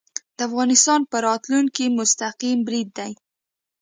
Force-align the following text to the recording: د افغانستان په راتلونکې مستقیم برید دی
د 0.37 0.39
افغانستان 0.49 1.01
په 1.11 1.17
راتلونکې 1.27 1.85
مستقیم 1.99 2.57
برید 2.67 2.89
دی 2.97 3.11